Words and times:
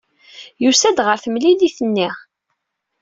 Yusa-d 0.63 0.97
ɣer 1.05 1.17
temlilit-nni. 1.19 2.09